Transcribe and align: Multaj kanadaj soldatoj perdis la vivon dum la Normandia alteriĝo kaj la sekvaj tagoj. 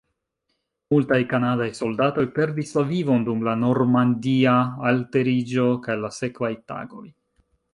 Multaj 0.93 1.19
kanadaj 1.33 1.67
soldatoj 1.79 2.23
perdis 2.39 2.73
la 2.79 2.83
vivon 2.93 3.27
dum 3.27 3.45
la 3.49 3.55
Normandia 3.65 4.55
alteriĝo 4.93 5.69
kaj 5.85 5.99
la 6.07 6.15
sekvaj 6.21 6.53
tagoj. 6.73 7.07